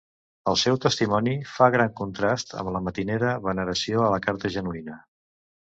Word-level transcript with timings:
El 0.51 0.55
seu 0.61 0.77
testimoni 0.85 1.35
fa 1.51 1.67
gran 1.77 1.93
contrast 2.01 2.57
amb 2.63 2.75
la 2.77 2.83
matinera 2.89 3.37
veneració 3.47 4.05
a 4.09 4.13
la 4.17 4.23
carta 4.29 4.55
genuïna. 4.59 5.03